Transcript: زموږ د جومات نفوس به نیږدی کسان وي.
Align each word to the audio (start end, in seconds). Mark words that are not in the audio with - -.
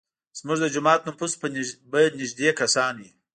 زموږ 0.39 0.57
د 0.61 0.65
جومات 0.73 1.01
نفوس 1.07 1.33
به 1.91 1.97
نیږدی 2.19 2.49
کسان 2.59 2.93
وي. 3.01 3.09